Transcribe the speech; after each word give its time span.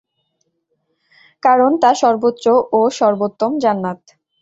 কারণ 1.43 1.71
তা 1.81 1.91
সর্বোচ্চ 2.01 2.45
ও 2.71 2.79
সর্বোত্তম 2.99 3.51
জান্নাত। 3.63 3.99